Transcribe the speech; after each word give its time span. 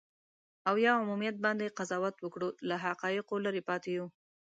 او 0.67 0.75
یا 0.85 0.93
عمومیت 1.01 1.35
باندې 1.45 1.73
قضاوت 1.77 2.15
وکړو، 2.19 2.49
له 2.69 2.75
حقایقو 2.85 3.35
لرې 3.45 3.61
پاتې 3.69 3.89
یو. 3.97 4.07